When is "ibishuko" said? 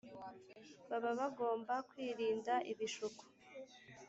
2.71-3.23